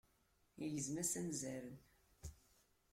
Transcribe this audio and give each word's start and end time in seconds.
Igezm-as 0.65 1.13
anzaren. 1.19 1.77